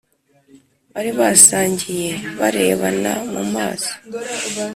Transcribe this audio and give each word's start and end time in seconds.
Bari 0.93 1.11
basangiye 1.19 2.09
barebana 2.39 3.13
mu 3.33 3.43
maso, 3.53 3.91